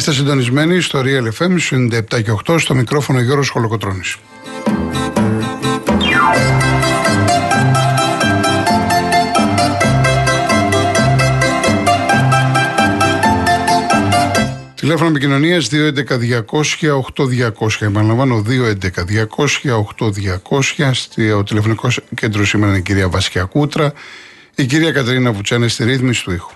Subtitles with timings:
[0.00, 4.16] Είστε συντονισμένοι στο Real FM 97 και 8 στο μικρόφωνο Γιώργος Χολοκοτρώνης.
[14.74, 15.82] Τηλέφωνο επικοινωνίας 211-200-8200.
[17.78, 20.92] Επαναλαμβάνω 211-200-8200.
[20.92, 23.92] Στο τηλεφωνικός κέντρος σήμερα είναι η κυρία Βασιά Κούτρα.
[24.54, 26.50] Η κυρία Κατερίνα Βουτσάνε στη ρύθμιση του ήχου.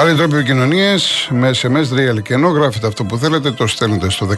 [0.00, 4.26] Άλλοι τρόποι επικοινωνία με SMS real και ενώ γράφετε αυτό που θέλετε, το στέλνετε στο
[4.26, 4.36] 19600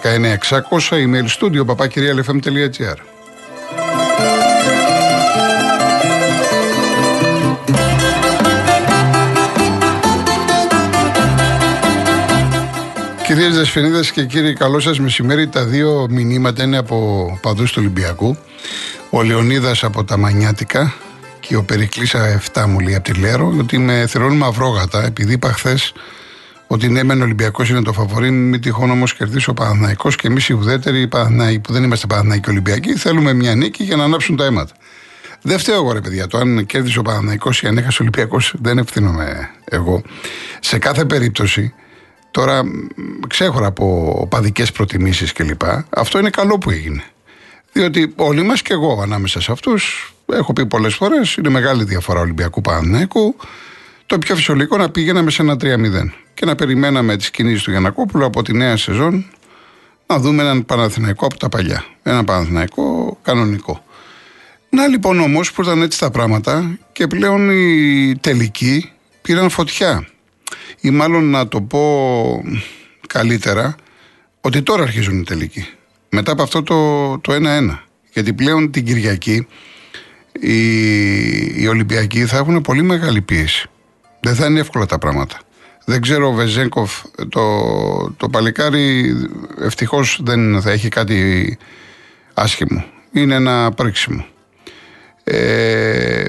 [0.90, 2.96] email studio papakirialfm.gr.
[13.26, 15.48] Κυρίες Δεσφινίδες και κύριοι, καλό σας μεσημέρι.
[15.48, 18.36] Τα δύο μηνύματα είναι από παδού του Ολυμπιακού.
[19.10, 20.94] Ο Λεωνίδας από τα Μανιάτικα
[21.50, 25.52] και ο Περικλήσα 7 μου λέει από τη Λέρο, ότι με θεωρούν μαυρόγατα, επειδή είπα
[25.52, 25.92] χθες
[26.66, 30.48] ότι ναι, μεν Ολυμπιακός είναι το φαβορή, μην τυχόν όμως κερδίσει ο Παναθναϊκό και εμείς
[30.48, 31.08] οι ουδέτεροι
[31.62, 34.74] που δεν είμαστε Παναθναϊκοί Ολυμπιακοί, θέλουμε μια νίκη για να ανάψουν τα αίματα.
[35.42, 36.26] Δεν φταίω εγώ, ρε παιδιά.
[36.26, 40.02] Το αν κέρδισε ο Παναθναϊκό ή αν έχασε ο Ολυμπιακός, δεν ευθύνομαι εγώ.
[40.60, 41.74] Σε κάθε περίπτωση,
[42.30, 42.62] τώρα
[43.28, 45.62] ξέχωρα από οπαδικές προτιμήσεις κλπ.
[45.90, 47.02] Αυτό είναι καλό που έγινε.
[47.72, 52.20] Διότι όλοι μας και εγώ ανάμεσα σε αυτούς έχω πει πολλές φορές, είναι μεγάλη διαφορά
[52.20, 53.36] Ολυμπιακού Παναθηναϊκού.
[54.06, 55.58] Το πιο φυσιολογικό να πήγαιναμε σε ένα 3-0
[56.34, 59.26] και να περιμέναμε τις κινήσεις του Γιανακόπουλου από τη νέα σεζόν
[60.06, 61.84] να δούμε έναν Παναθηναϊκό από τα παλιά.
[62.02, 63.84] Έναν Παναθηναϊκό κανονικό.
[64.70, 68.90] Να λοιπόν όμως που ήταν έτσι τα πράγματα και πλέον οι τελικοί
[69.22, 70.08] πήραν φωτιά.
[70.80, 72.44] Ή μάλλον να το πω
[73.06, 73.76] καλύτερα,
[74.40, 75.66] ότι τώρα αρχίζουν οι τελικοί.
[76.08, 77.78] Μετά από αυτό το, το 1-1.
[78.12, 79.46] Γιατί πλέον την Κυριακή
[80.32, 83.68] οι, οι Ολυμπιακοί θα έχουν πολύ μεγάλη πίεση.
[84.20, 85.38] Δεν θα είναι εύκολα τα πράγματα.
[85.84, 87.44] Δεν ξέρω ο Βεζέγκοφ, το,
[88.16, 89.14] το παλικάρι
[89.60, 91.58] ευτυχώς δεν θα έχει κάτι
[92.34, 92.84] άσχημο.
[93.12, 94.26] Είναι ένα πρίξιμο.
[95.24, 96.26] Ε,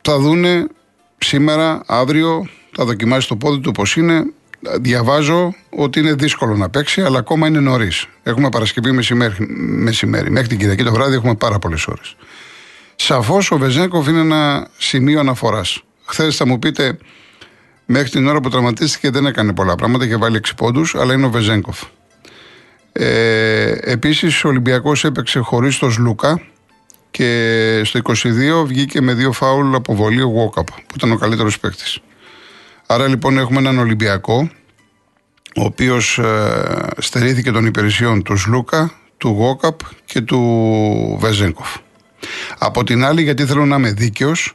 [0.00, 0.66] θα δούνε
[1.18, 4.24] σήμερα, αύριο, θα δοκιμάσει το πόδι του πώς είναι.
[4.80, 8.06] Διαβάζω ότι είναι δύσκολο να παίξει, αλλά ακόμα είναι νωρίς.
[8.22, 10.30] Έχουμε Παρασκευή μεσημέρι, μεσημέρι.
[10.30, 12.16] Μέχρι την Κυριακή το βράδυ έχουμε πάρα πολλές ώρες.
[13.02, 15.82] Σαφώς ο Βεζέγκοφ είναι ένα σημείο αναφοράς.
[16.04, 16.98] Χθες θα μου πείτε,
[17.86, 21.26] μέχρι την ώρα που τραυματίστηκε δεν έκανε πολλά πράγματα και βάλει 6 πόντους, αλλά είναι
[21.26, 21.82] ο Βεζέγκοφ.
[22.92, 26.40] Ε, Επίσης, ο Ολυμπιακός έπαιξε χωρίς τον Σλούκα
[27.10, 31.60] και στο 22 βγήκε με δύο φάουλ από βολή ο Γουόκαπ, που ήταν ο καλύτερος
[31.60, 31.98] παίκτης.
[32.86, 34.50] Άρα λοιπόν έχουμε έναν Ολυμπιακό,
[35.56, 41.76] ο οποίος ε, στερήθηκε των υπηρεσιών του Σλούκα, του Γουόκαπ και του Βεζέγκοφ.
[42.58, 44.54] Από την άλλη, γιατί θέλω να είμαι δίκαιος,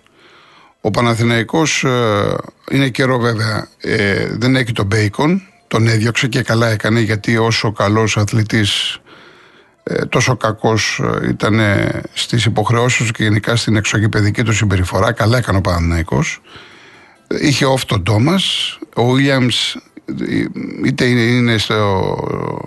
[0.82, 2.36] ο Παναθηναϊκός ε,
[2.72, 7.72] είναι καιρό βέβαια, ε, δεν έχει τον Μπέικον, τον έδιωξε και καλά έκανε γιατί όσο
[7.72, 9.00] καλός αθλητής
[9.84, 11.60] ε, τόσο κακός ε, ήταν
[12.14, 16.42] στις υποχρεώσεις και γενικά στην εξωγηπαιδική του συμπεριφορά, καλά έκανε ο Παναθηναϊκός.
[17.42, 19.80] Είχε off τον Τόμας, ο Williams
[20.86, 22.18] είτε είναι στο,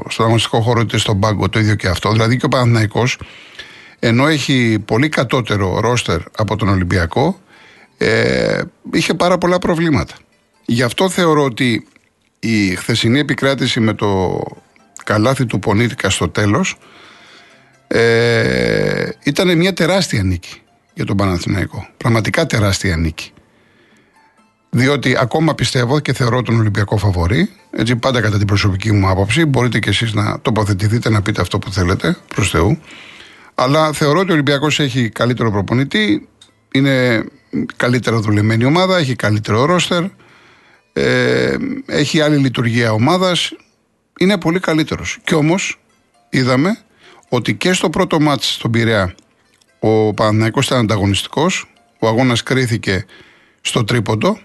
[0.08, 2.12] στο αγωνιστικό χώρο είτε στον πάγκο το ίδιο και αυτό.
[2.12, 3.18] Δηλαδή και ο Παναθηναϊκός
[3.98, 7.40] ενώ έχει πολύ κατώτερο ρόστερ από τον Ολυμπιακό,
[7.98, 10.14] ε, είχε πάρα πολλά προβλήματα.
[10.64, 11.86] Γι' αυτό θεωρώ ότι
[12.40, 14.40] η χθεσινή επικράτηση με το
[15.04, 16.76] καλάθι του Πονίτικα στο τέλος
[17.88, 20.60] ε, ήταν μια τεράστια νίκη
[20.94, 21.88] για τον Παναθηναϊκό.
[21.96, 23.32] Πραγματικά τεράστια νίκη.
[24.70, 29.44] Διότι ακόμα πιστεύω και θεωρώ τον Ολυμπιακό φαβορή, έτσι πάντα κατά την προσωπική μου άποψη,
[29.44, 32.78] μπορείτε και εσείς να τοποθετηθείτε να πείτε αυτό που θέλετε, προς Θεού.
[33.60, 36.28] Αλλά θεωρώ ότι ο Ολυμπιακός έχει καλύτερο προπονητή,
[36.72, 37.24] είναι
[37.76, 40.04] καλύτερα δουλεμένη ομάδα, έχει καλύτερο ρόστερ,
[40.92, 41.56] ε,
[41.86, 43.52] έχει άλλη λειτουργία ομάδας.
[44.18, 45.18] Είναι πολύ καλύτερος.
[45.24, 45.80] Κι όμως
[46.30, 46.78] είδαμε
[47.28, 49.14] ότι και στο πρώτο μάτς στον Πειραιά
[49.80, 51.70] ο Παναθηναϊκός ήταν ανταγωνιστικός.
[51.98, 53.06] Ο αγώνας κρίθηκε
[53.60, 54.38] στο τρίποντο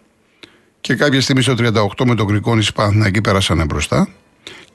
[0.81, 4.07] και κάποια στιγμή στο 38 με τον Γκρικόνη οι Παναθηναϊκοί πέρασαν μπροστά.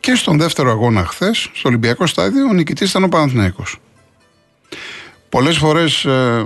[0.01, 3.79] Και στον δεύτερο αγώνα χθες, στο Ολυμπιακό στάδιο, ο νικητής ήταν ο Παναθηναϊκός.
[5.29, 6.45] Πολλές φορές ε,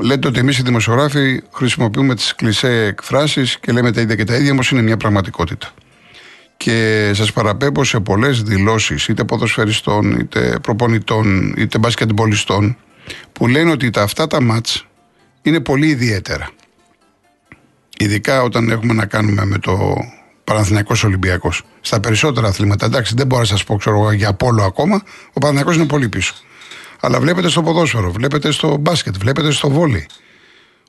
[0.00, 4.34] λέτε ότι εμείς οι δημοσιογράφοι χρησιμοποιούμε τις κλεισέ εκφράσεις και λέμε τα ίδια και τα
[4.34, 5.70] ίδια, όμως είναι μια πραγματικότητα.
[6.56, 12.76] Και σας παραπέμπω σε πολλές δηλώσεις είτε ποδοσφαιριστών, είτε προπονητών, είτε μπασκετμπολιστών,
[13.32, 14.86] που λένε ότι τα αυτά τα μάτς
[15.42, 16.50] είναι πολύ ιδιαίτερα.
[17.98, 19.96] Ειδικά όταν έχουμε να κάνουμε με το
[20.44, 21.62] Παναθυνιακό Ολυμπιακός.
[21.80, 25.02] Στα περισσότερα αθλήματα, εντάξει, δεν μπορώ να σας πω ξέρω, για πόλο ακόμα,
[25.32, 26.34] ο Παναθυνιακό είναι πολύ πίσω.
[27.00, 30.06] Αλλά βλέπετε στο ποδόσφαιρο, βλέπετε στο μπάσκετ, βλέπετε στο βόλι.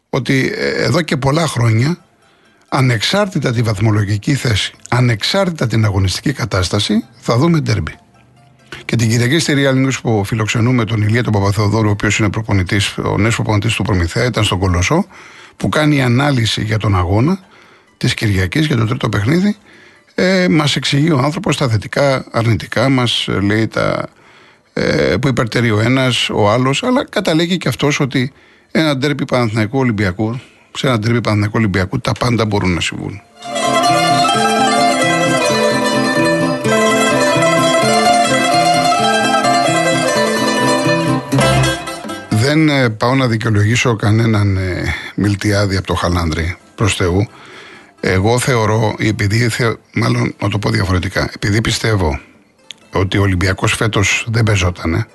[0.10, 1.98] ότι ε, εδώ και πολλά χρόνια
[2.70, 7.96] ανεξάρτητα τη βαθμολογική θέση, ανεξάρτητα την αγωνιστική κατάσταση, θα δούμε ντέρμπι.
[8.86, 12.30] Και την Κυριακή στη Real News που φιλοξενούμε τον Ηλία τον Παπαθεοδόρου, ο οποίος είναι
[12.30, 15.06] προπονητής, ο νέος προπονητής του Προμηθέα, ήταν στον Κολοσσό,
[15.58, 17.40] που κάνει ανάλυση για τον αγώνα
[17.98, 19.56] της Κυριακής για το τρίτο παιχνίδι.
[20.16, 24.19] Ε, μας εξηγεί ο άνθρωπος τα θετικά, αρνητικά, μας λέει τα ε,
[25.22, 28.32] που υπερτερεί ο ένας, ο άλλος, αλλά καταλήγει και αυτός ότι
[28.72, 30.40] ένα ντέρμπι Παναθηναϊκού Ολυμπιακού,
[30.76, 33.22] σε ένα ντέρμπι Παναθηναϊκού Ολυμπιακού, τα πάντα μπορούν να συμβούν.
[42.30, 44.84] Δεν ε, πάω να δικαιολογήσω κανέναν ε,
[45.16, 47.28] μιλτιάδη από το Χαλάνδρη προς Θεού.
[48.00, 49.50] Εγώ θεωρώ, επειδή,
[49.94, 52.20] μάλλον να το πω διαφορετικά, επειδή πιστεύω
[52.92, 55.08] ότι ο Ολυμπιακός φέτος δεν παίζονταν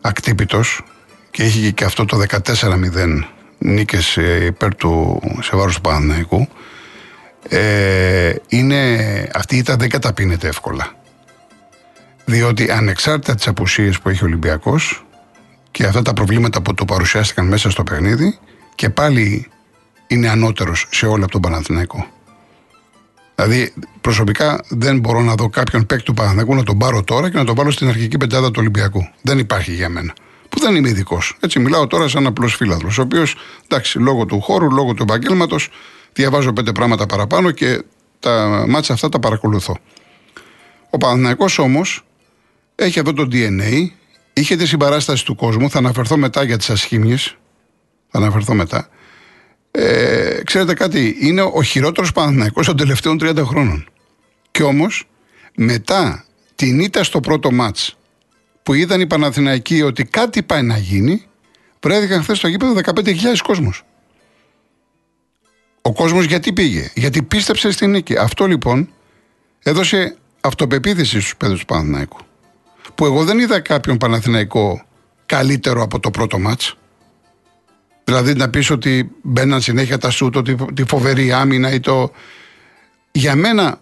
[0.00, 0.82] ακτύπητος
[1.30, 3.24] και είχε και αυτό το 14-0
[3.58, 6.48] νίκες ε, υπέρ του σε βάρος του Παναναϊκού.
[7.48, 10.92] Ε, είναι, αυτή η ήττα δεν καταπίνεται εύκολα.
[12.24, 15.04] Διότι ανεξάρτητα τις απουσίες που έχει ο Ολυμπιακός
[15.70, 18.38] και αυτά τα προβλήματα που του παρουσιάστηκαν μέσα στο παιχνίδι
[18.74, 19.50] και πάλι
[20.06, 22.13] είναι ανώτερος σε όλα από τον Παναθηναϊκό.
[23.34, 27.36] Δηλαδή, προσωπικά δεν μπορώ να δω κάποιον παίκτη του Παναθηναϊκού να τον πάρω τώρα και
[27.36, 29.08] να τον βάλω στην αρχική πεντάδα του Ολυμπιακού.
[29.22, 30.14] Δεν υπάρχει για μένα.
[30.48, 31.36] Που δεν είμαι ειδικός.
[31.40, 33.34] Έτσι, μιλάω τώρα σαν απλός φίλαθλος, ο οποίος,
[33.64, 35.68] εντάξει, λόγω του χώρου, λόγω του επαγγέλματος,
[36.12, 37.82] διαβάζω πέντε πράγματα παραπάνω και
[38.20, 39.76] τα μάτσα αυτά τα παρακολουθώ.
[40.90, 42.04] Ο Παναθηναϊκός όμως
[42.74, 43.88] έχει αυτό το DNA,
[44.32, 47.36] είχε τη συμπαράσταση του κόσμου, θα αναφερθώ μετά για τις ασχήμιες.
[48.10, 48.88] Θα αναφερθώ μετά.
[49.76, 53.88] Ε, ξέρετε κάτι, είναι ο χειρότερος Παναθηναϊκός των τελευταίων 30 χρόνων.
[54.50, 55.08] Και όμως,
[55.56, 56.24] μετά
[56.54, 57.96] την ήττα στο πρώτο μάτς
[58.62, 61.24] που είδαν οι Παναθηναϊκοί ότι κάτι πάει να γίνει,
[61.80, 63.82] βρέθηκαν χθες στο γήπεδο 15.000 κόσμος.
[65.82, 68.16] Ο κόσμος γιατί πήγε, γιατί πίστεψε στην νίκη.
[68.16, 68.92] Αυτό λοιπόν
[69.62, 72.18] έδωσε αυτοπεποίθηση στους παιδού του Παναθηναϊκού.
[72.94, 74.84] Που εγώ δεν είδα κάποιον Παναθηναϊκό
[75.26, 76.76] καλύτερο από το πρώτο μάτς.
[78.04, 82.12] Δηλαδή να πεις ότι μπαίναν συνέχεια τα σούτ, ότι τη φοβερή άμυνα ή το...
[83.12, 83.80] Για μένα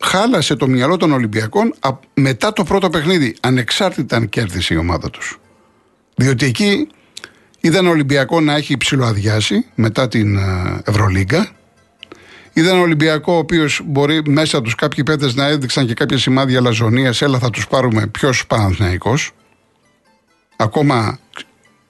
[0.00, 1.74] χάλασε το μυαλό των Ολυμπιακών
[2.14, 5.38] μετά το πρώτο παιχνίδι, ανεξάρτητα αν κέρδισε η ομάδα τους.
[6.16, 6.88] Διότι εκεί
[7.60, 10.38] είδαν Ολυμπιακό να έχει ψηλοαδιάσει μετά την
[10.84, 11.50] Ευρωλίγκα.
[12.52, 17.22] Είδαν Ολυμπιακό ο οποίος μπορεί μέσα τους κάποιοι παίδε να έδειξαν και κάποια σημάδια λαζονίας.
[17.22, 19.14] Έλα, θα τους πάρουμε ποιο Παναθναϊκό.
[20.56, 21.18] Ακόμα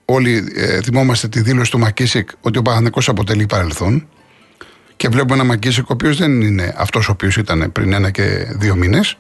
[0.05, 4.09] όλοι ε, θυμόμαστε τη δήλωση του Μακίσικ ότι ο Παναθυνικό αποτελεί παρελθόν.
[4.97, 8.47] Και βλέπουμε ένα Μακίσικ ο οποίος δεν είναι αυτός ο οποίος ήταν πριν ένα και
[8.51, 9.17] δύο μήνες.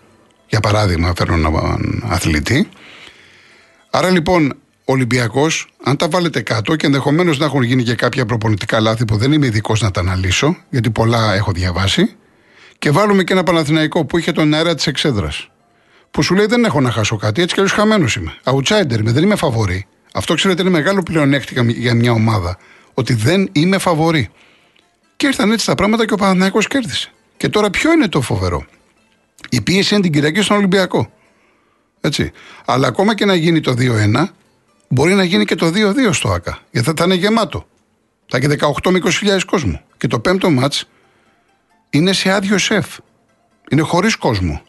[0.46, 2.69] Για παράδειγμα, φέρνω έναν αθλητή.
[3.90, 4.52] Άρα λοιπόν,
[4.84, 9.05] ο Ολυμπιακός, αν τα βάλετε κάτω και ενδεχομένως να έχουν γίνει και κάποια προπονητικά λάθη
[9.05, 12.17] που δεν είμαι ειδικός να τα αναλύσω, γιατί πολλά έχω διαβάσει,
[12.79, 15.48] και βάλουμε και ένα Παναθηναϊκό που είχε τον αέρα της εξέδρας.
[16.10, 18.34] Που σου λέει δεν έχω να χάσω κάτι, έτσι κι αλλιώς χαμένος είμαι.
[18.44, 19.86] Outsider είμαι, δεν είμαι φαβορή.
[20.17, 22.59] Αυτό ξέρετε είναι μεγάλο πλεονέκτημα για μια ομάδα.
[22.94, 24.31] Ότι δεν είμαι φαβορή.
[25.17, 27.11] Και ήρθαν έτσι τα πράγματα και ο Παναθυναϊκό κέρδισε.
[27.37, 28.67] Και τώρα ποιο είναι το φοβερό;
[29.51, 31.13] Η πίεση είναι την Κυριακή στον Ολυμπιακό.
[32.01, 32.33] Έτσι.
[32.65, 34.25] Αλλά ακόμα και να γίνει το 2-1,
[34.89, 36.59] μπορεί να γίνει και το 2-2 στο ΑΚΑ.
[36.71, 37.67] Γιατί θα είναι γεμάτο.
[38.27, 39.81] Θα έχει 18 με 20.000 κόσμο.
[39.97, 40.89] Και το πέμπτο μάτς
[41.91, 42.87] είναι σε άδειο σεφ.
[43.71, 44.63] Είναι χωρίς κόσμο.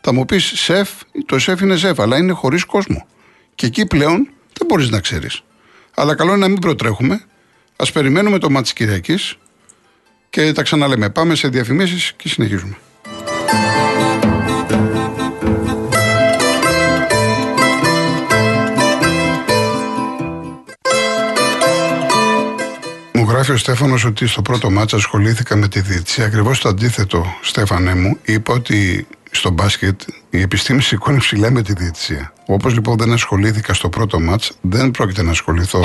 [0.00, 0.90] Θα μου πεις σεφ,
[1.26, 3.06] το σεφ είναι σεφ, αλλά είναι χωρίς κόσμο.
[3.54, 4.28] Και εκεί πλέον
[4.60, 5.42] δεν μπορείς να ξέρεις.
[5.94, 7.20] Αλλά καλό είναι να μην προτρέχουμε.
[7.76, 9.36] Α περιμένουμε το μάτι της Κυριακής
[10.30, 11.10] και τα ξαναλέμε.
[11.10, 12.76] Πάμε σε διαφημίσεις και συνεχίζουμε.
[23.12, 26.24] Μου γράφει ο Στέφανος ότι στο πρώτο μάτσα ασχολήθηκα με τη διετησία.
[26.24, 28.18] Ακριβώς το αντίθετο, Στέφανέ μου.
[28.22, 32.32] Είπα ότι στο μπάσκετ η επιστήμη σηκώνει ψηλά με τη διαιτησία.
[32.46, 35.84] Όπως λοιπόν δεν ασχολήθηκα στο πρώτο μάτς, δεν πρόκειται να ασχοληθώ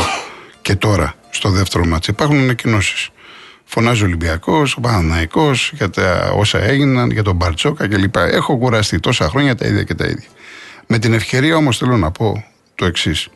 [0.62, 2.08] και τώρα στο δεύτερο μάτς.
[2.08, 3.10] Υπάρχουν ανακοινώσεις.
[3.66, 8.16] Φωνάζει ο Ολυμπιακός, ο Παναναϊκό για τα όσα έγιναν, για τον Μπαρτσόκα κλπ.
[8.16, 10.28] Έχω κουραστεί τόσα χρόνια τα ίδια και τα ίδια.
[10.88, 13.28] Με την ευκαιρία όμως θέλω να πω το εξής.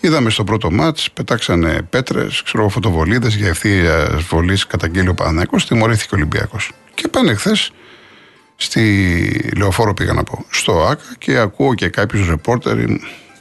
[0.00, 6.14] Είδαμε στο πρώτο μάτς, πετάξανε πέτρες, ξέρω φωτοβολίδες για ευθεία βολής καταγγείλει ο Παναναϊκό, τιμωρήθηκε
[6.14, 6.70] ο Ολυμπιακός.
[6.94, 7.72] Και πάνε χθες
[8.60, 10.44] Στη λεωφόρο πήγα να πω.
[10.50, 12.76] Στο ΑΚΑ και ακούω και κάποιους ρεπόρτερ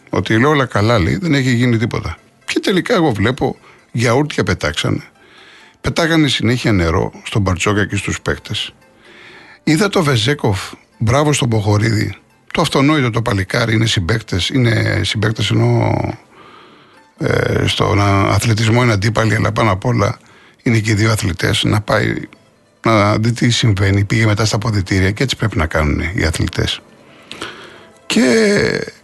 [0.10, 2.18] ότι λέω όλα καλά λέει, δεν έχει γίνει τίποτα.
[2.46, 3.58] Και τελικά εγώ βλέπω
[3.92, 5.04] γιαούρτια πετάξανε.
[5.82, 8.74] Πετάγανε συνέχεια νερό στον Μπαρτσόκα και στους παίκτες.
[9.64, 12.16] Είδα το Βεζέκοφ, μπράβο στον Ποχορίδη.
[12.54, 15.96] Το αυτονόητο το παλικάρι είναι συμπαίκτες, είναι συμπαίκτες ενώ
[17.20, 20.18] Ε, στον αθλητισμό είναι αντίπαλοι, αλλά πάνω απ' όλα
[20.64, 21.64] είναι και οι δύο αθλητές.
[21.64, 22.14] Να πάει
[22.92, 24.04] να δει τι συμβαίνει.
[24.04, 26.82] Πήγε μετά στα αποδητήρια και έτσι πρέπει να κάνουν οι αθλητές.
[28.06, 28.24] Και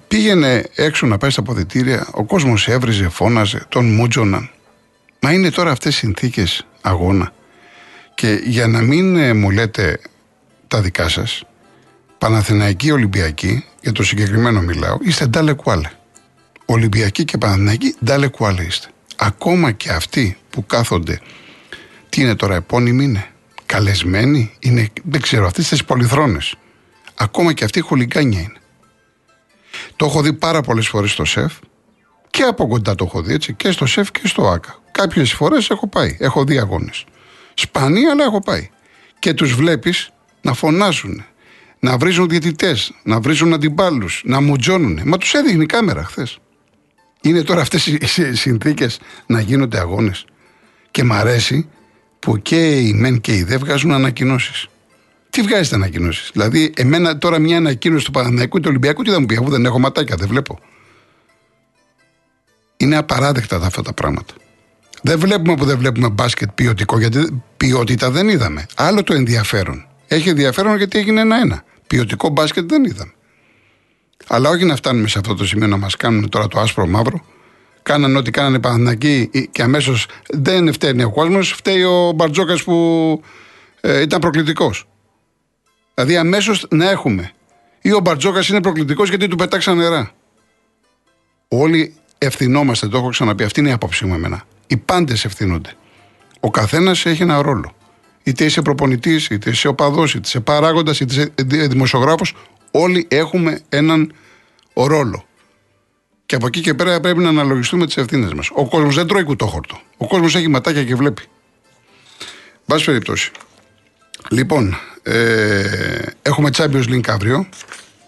[0.08, 4.50] πήγαινε έξω να πάει στα αποδητήρια, ο κόσμος έβριζε, φώναζε, τον μούτζωναν.
[5.20, 7.34] Μα είναι τώρα αυτές οι συνθήκες αγώνα.
[8.16, 10.00] Και για να μην ε, μου λέτε
[10.68, 11.44] τα δικά σας,
[12.18, 15.90] Παναθηναϊκή Ολυμπιακή, για το συγκεκριμένο μιλάω, είστε ντάλε κουάλε.
[16.66, 18.88] Ολυμπιακή και Παναθηναϊκή ντάλε κουάλε είστε.
[19.16, 21.20] Ακόμα και αυτοί που κάθονται,
[22.10, 23.28] τι είναι τώρα, επώνυμοι είναι,
[23.66, 26.56] καλεσμένοι, είναι, δεν ξέρω, αυτέ τι πολυθρόνες.
[27.16, 28.58] Ακόμα και αυτοί χολικάνια είναι.
[29.96, 31.54] Το έχω δει πάρα πολλές φορές στο σεφ
[32.30, 34.82] και από κοντά το έχω δει έτσι, και στο σεφ και στο άκα.
[34.92, 37.06] Κάποιες φορές έχω πάει, έχω δει αγώνες.
[37.54, 38.70] Σπανία, αλλά έχω πάει.
[39.20, 40.10] Και τους βλέπεις
[40.42, 41.26] να φωνάζουν,
[41.80, 45.02] να βρίζουν διαιτητές, να βρίζουν αντιπάλους, να μουτζώνουν.
[45.06, 46.38] Μα τους έδειχνε η κάμερα χθες.
[47.22, 50.26] Είναι τώρα αυτές οι συνθήκες να γίνονται αγώνες.
[50.92, 51.70] Και μ' αρέσει
[52.24, 54.68] που και οι μεν και οι δε βγάζουν ανακοινώσεις.
[55.30, 59.20] Τι βγάζετε ανακοινώσεις; Δηλαδή, εμένα τώρα μια ανακοίνωση του Παναθηναϊκού ή του Ολυμπιακού, τι θα
[59.20, 60.60] μου πει, αφού δεν έχω ματάκια, δεν βλέπω.
[62.78, 64.34] Είναι απαράδεκτα αυτά τα πράγματα.
[65.02, 68.66] Δεν βλέπουμε που δεν βλέπουμε μπάσκετ ποιοτικό, γιατί ποιότητα δεν είδαμε.
[68.76, 69.88] Άλλο το ενδιαφέρον.
[70.08, 71.64] Έχει ενδιαφέρον γιατί έγινε ένα-ένα.
[71.88, 73.14] Ποιοτικό μπάσκετ δεν είδαμε.
[74.28, 77.26] Αλλά όχι να φτάνουμε σε αυτό το σημείο να μας κάνουν τώρα το άσπρο μαύρο.
[77.84, 83.22] Κάνανε ό,τι κάνανε Παναθηναϊκοί και αμέσως δεν φταίνει ο κόσμος, φταίει ο Μπαρτζόκας που
[83.82, 84.88] ε, ήταν προκλητικός.
[85.94, 87.32] Δηλαδή αμέσως να έχουμε.
[87.82, 90.12] Ή ο Μπαρτζόκας είναι προκλητικός γιατί του πετάξαν νερά.
[91.48, 93.44] Όλοι ευθυνόμαστε, το έχω ξαναπεί.
[93.44, 94.44] Αυτή είναι η άποψή μου εμένα.
[94.68, 95.74] Οι πάντες ευθύνονται.
[96.40, 97.76] Ο καθένας έχει ένα ρόλο.
[98.24, 102.36] Είτε είσαι προπονητής, είτε είσαι οπαδός, είτε είσαι παράγοντας, είτε είσαι δημοσιογράφος.
[102.72, 104.14] Όλοι έχουμε έναν
[104.74, 105.26] ρόλο.
[106.26, 108.50] Και από εκεί και πέρα πρέπει να αναλογιστούμε τις ευθύνες μας.
[108.54, 109.80] Ο κόσμος δεν τρώει κουτόχορτο.
[109.98, 111.22] Ο κόσμος έχει ματάκια και βλέπει.
[112.66, 113.32] Μπα περιπτώσει.
[114.30, 115.64] Λοιπόν, ε,
[116.22, 117.48] έχουμε Champions League αύριο.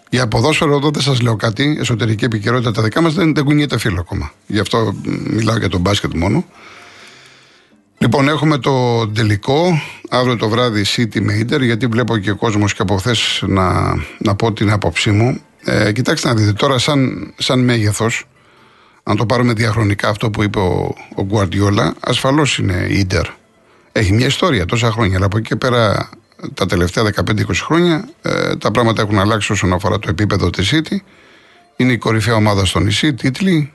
[0.09, 1.77] Για ποδόσφαιρο εδώ δεν σας λέω κάτι.
[1.79, 4.31] Εσωτερική επικαιρότητα τα δικά μας δεν, δεν κουνιέται φίλο ακόμα.
[4.47, 6.45] Γι' αυτό μιλάω για τον μπάσκετ μόνο.
[7.97, 12.73] Λοιπόν, έχουμε το τελικό αύριο το βράδυ City με Inter, γιατί βλέπω και ο κόσμος
[12.73, 15.41] και από χθες να, να πω την άποψή μου.
[15.65, 18.25] Ε, κοιτάξτε να δείτε, τώρα σαν, σαν μέγεθος,
[19.03, 23.23] αν το πάρουμε διαχρονικά αυτό που είπε ο, ο Guardiola, ασφαλώς είναι Inter.
[23.91, 26.09] Έχει μια ιστορία τόσα χρόνια, αλλά από εκεί και πέρα
[26.53, 30.95] τα τελευταία 15-20 χρόνια ε, τα πράγματα έχουν αλλάξει όσον αφορά το επίπεδο της City.
[31.75, 33.73] Είναι η κορυφαία ομάδα στο νησί, τίτλοι,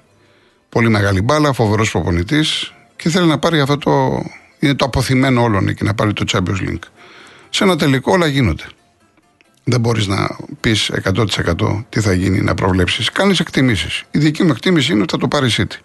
[0.68, 4.22] πολύ μεγάλη μπάλα, φοβερός προπονητής και θέλει να πάρει αυτό το.
[4.58, 6.88] Είναι το αποθυμένο όλων και να πάρει το Champions League.
[7.50, 8.64] Σε ένα τελικό όλα γίνονται.
[9.64, 13.10] Δεν μπορείς να πεις 100% τι θα γίνει, να προβλέψεις.
[13.10, 14.02] Κάνεις εκτιμήσεις.
[14.10, 15.78] Η δική μου εκτίμηση είναι ότι θα το πάρει City.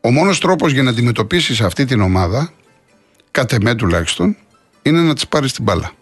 [0.00, 2.52] Ο μόνος τρόπος για να αντιμετωπίσεις αυτή την ομάδα,
[3.30, 4.36] κατ' εμέ τουλάχιστον,
[4.82, 5.92] είναι να της πάρεις την μπάλα.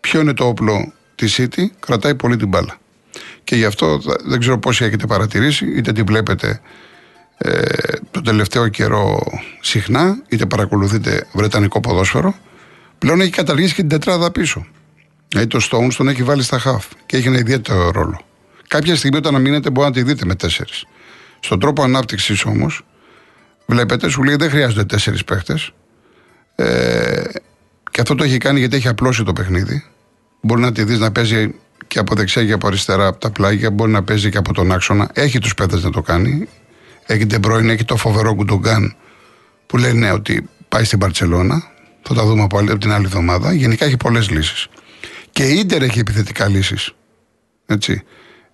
[0.00, 2.78] Ποιο είναι το όπλο της City, κρατάει πολύ την μπάλα.
[3.44, 6.60] Και γι' αυτό δεν ξέρω πόσοι έχετε παρατηρήσει, είτε την βλέπετε
[7.38, 7.62] ε,
[8.10, 9.20] το τελευταίο καιρό
[9.60, 12.34] συχνά, είτε παρακολουθείτε βρετανικό ποδόσφαιρο,
[12.98, 14.66] πλέον έχει καταργήσει και την τετράδα πίσω.
[15.30, 18.20] Δηλαδή το Stones τον έχει βάλει στα χαφ και έχει ένα ιδιαίτερο ρόλο.
[18.68, 20.84] Κάποια στιγμή όταν μείνετε μπορεί να τη δείτε με τέσσερις.
[21.40, 22.82] Στον τρόπο ανάπτυξης όμως,
[23.66, 25.72] βλέπετε, σου λέει δεν χρειάζονται τέσσερις παίχτες.
[26.54, 27.22] Ε,
[27.90, 29.84] και αυτό το έχει κάνει γιατί έχει απλώσει το παιχνίδι.
[30.40, 31.54] Μπορεί να τη δεις να παίζει
[31.86, 34.72] και από δεξιά και από αριστερά από τα πλάγια, μπορεί να παίζει και από τον
[34.72, 35.10] άξονα.
[35.12, 36.48] Έχει τους παίδε να το κάνει.
[37.06, 38.96] Έχει την έχει το φοβερό Κουντογκάν
[39.66, 41.62] που λένε ότι πάει στην Παρσελώνα.
[42.02, 43.52] Θα τα δούμε από την άλλη εβδομάδα.
[43.52, 44.68] Γενικά έχει πολλές λύσεις.
[45.30, 46.94] Και η Ιντερ έχει επιθετικά λύσεις.
[47.66, 48.02] Έτσι.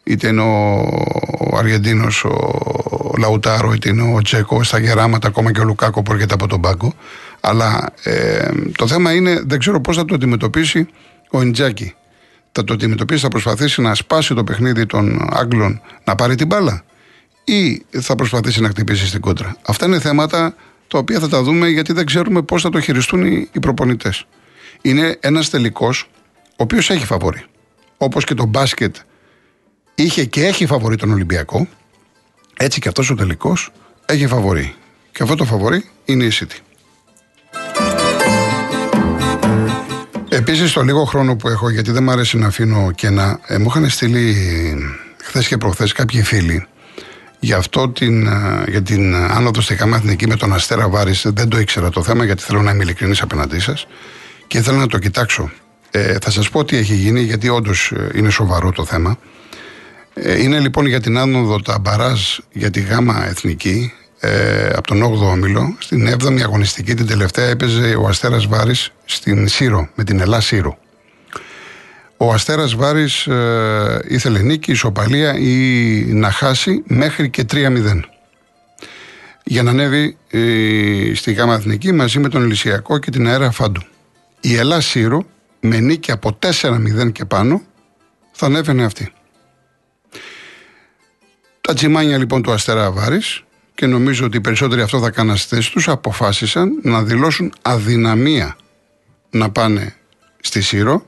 [0.04, 5.64] Είτε είναι ο Αργεντίνος, ο Λαουτάρο, είτε είναι ο Τσέκο, στα γεράματα, ακόμα και ο
[5.64, 6.94] Λουκάκο που έρχεται από τον πάγκο.
[7.40, 10.88] Αλλά ε, το θέμα είναι, δεν ξέρω πώς θα το αντιμετωπίσει
[11.30, 11.94] ο Ιντζάκη.
[12.52, 16.84] Θα το αντιμετωπίσει, θα προσπαθήσει να σπάσει το παιχνίδι των Άγγλων να πάρει την μπάλα
[17.44, 19.56] ή θα προσπαθήσει να χτυπήσει στην κόντρα.
[19.66, 20.54] Αυτά είναι θέματα
[20.88, 24.26] τα οποία θα τα δούμε γιατί δεν ξέρουμε πώς θα το χειριστούν οι, οι προπονητές.
[24.82, 26.08] Είναι ένας τελικός
[26.58, 27.44] ο οποίος έχει φαβορή.
[27.96, 28.96] Όπως και το μπάσκετ
[29.94, 31.68] είχε και έχει φαβορή τον Ολυμπιακό,
[32.56, 33.70] έτσι και αυτός ο τελικός
[34.06, 34.74] έχει φαβορή.
[35.12, 36.60] Και αυτό το φαβορή είναι η City.
[40.28, 43.66] Επίσης, το λίγο χρόνο που έχω, γιατί δεν μου αρέσει να αφήνω κενά, ε, μου
[43.68, 44.34] είχαν στείλει
[45.22, 46.66] χθες και προχθές κάποιοι φίλοι
[47.40, 51.26] για αυτό την, ε, για την άνοδο στη Γάμα Εθνική με τον Αστέρα Βάρης.
[51.28, 53.86] Δεν το ήξερα το θέμα, γιατί θέλω να είμαι ειλικρινής απέναντί σας
[54.46, 55.50] και ήθελα να το κοιτάξω.
[55.96, 59.18] Ε, θα σας πω τι έχει γίνει, γιατί όντως ε, είναι σοβαρό το θέμα.
[60.14, 62.20] Ε, είναι λοιπόν για την άνοδο τα μπαράζ
[62.52, 65.76] για τη Γάμα Εθνική ε, από τον 8ο όμιλο.
[65.78, 70.78] Στην 7η αγωνιστική, την τελευταία, έπαιζε ο Αστέρας Βάρης στην Σύρο, με την Ελλά Σύρο.
[72.16, 75.54] Ο Αστέρας Βάρης ε, ήθελε νίκη, ισοπαλία ή
[76.12, 78.00] να χάσει μέχρι και 3-0
[79.44, 83.80] για να ανέβει ε, στη ΓΑΜΑ Εθνική μαζί με τον Ελυσιακό και την Αέρα Φάντου.
[84.40, 85.26] Η Ελλά Σύρο
[85.66, 87.62] με νίκη από 4-0 και πάνω
[88.32, 89.12] θα ανέβαινε αυτή.
[91.60, 93.44] Τα τσιμάνια λοιπόν του Αστέρα Βάρης
[93.74, 98.56] και νομίζω ότι οι περισσότεροι αυτό θα κάνουν στις θέσεις τους, αποφάσισαν να δηλώσουν αδυναμία
[99.30, 99.94] να πάνε
[100.40, 101.06] στη Σύρο.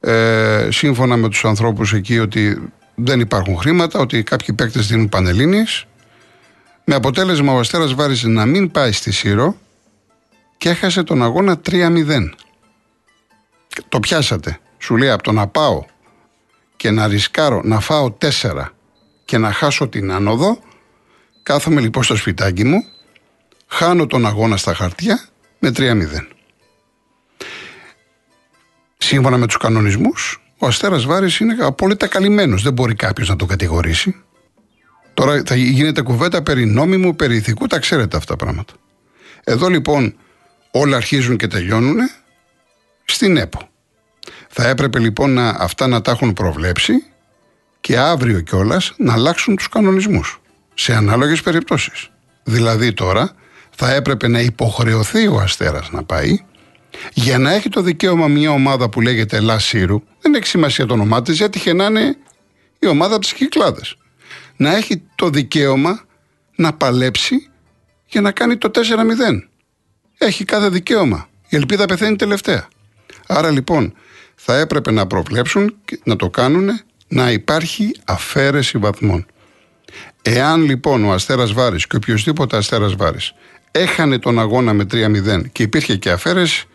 [0.00, 5.86] Ε, σύμφωνα με τους ανθρώπους εκεί ότι δεν υπάρχουν χρήματα, ότι κάποιοι παίκτες δίνουν πανελλήνιες
[6.84, 9.56] με αποτέλεσμα ο Αστέρας Βάρης να μην πάει στη Σύρο
[10.58, 12.30] και έχασε τον αγώνα 3-0.
[13.88, 14.58] Το πιάσατε.
[14.78, 15.84] Σου λέει από το να πάω
[16.76, 18.64] και να ρισκάρω να φάω 4
[19.24, 20.58] και να χάσω την άνοδο,
[21.42, 22.84] κάθομαι λοιπόν στο σπιτάκι μου,
[23.66, 25.20] χάνω τον αγώνα στα χαρτιά
[25.58, 26.04] με 3-0.
[28.98, 32.62] Σύμφωνα με τους κανονισμούς, ο Αστέρας Βάρης είναι απόλυτα καλυμμένος.
[32.62, 34.22] Δεν μπορεί κάποιος να το κατηγορήσει.
[35.14, 38.72] Τώρα θα γίνεται κουβέντα περί νόμιμου, περί ηθικού, τα ξέρετε αυτά τα πράγματα.
[39.44, 40.16] Εδώ λοιπόν
[40.70, 41.96] όλα αρχίζουν και τελειώνουν
[43.12, 43.68] στην ΕΠΟ.
[44.48, 46.92] Θα έπρεπε λοιπόν να, αυτά να τα έχουν προβλέψει
[47.80, 50.40] και αύριο κιόλας να αλλάξουν τους κανονισμούς
[50.74, 52.10] σε ανάλογες περιπτώσεις.
[52.42, 53.32] Δηλαδή τώρα
[53.70, 56.44] θα έπρεπε να υποχρεωθεί ο Αστέρας να πάει
[57.12, 60.94] για να έχει το δικαίωμα μια ομάδα που λέγεται Λα Σύρου, δεν έχει σημασία το
[60.94, 62.16] όνομά της, έτυχε να είναι
[62.78, 63.80] η ομάδα από τι Κυκλάδε
[64.58, 66.00] να έχει το δικαίωμα
[66.56, 67.50] να παλέψει
[68.06, 68.80] για να κάνει το 4-0.
[70.18, 71.28] Έχει κάθε δικαίωμα.
[71.48, 72.68] Η ελπίδα πεθαίνει τελευταία.
[73.28, 73.94] Άρα λοιπόν
[74.34, 79.26] θα έπρεπε να προβλέψουν και να το κάνουν να υπάρχει αφαίρεση βαθμών.
[80.22, 83.34] Εάν λοιπόν ο Αστέρας Βάρης και οποιοδήποτε Αστέρας Βάρης
[83.70, 86.66] έχανε τον αγώνα με 3-0 και υπήρχε και αφαίρεση,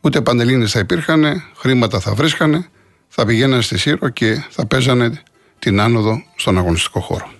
[0.00, 2.68] ούτε παντελίνες θα υπήρχαν, χρήματα θα βρίσκανε,
[3.08, 5.22] θα πηγαίνανε στη Σύρο και θα παίζανε
[5.58, 7.30] την άνοδο στον αγωνιστικό χώρο.